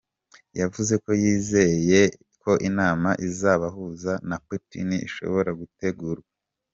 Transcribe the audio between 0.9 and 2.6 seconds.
ko yizeye ko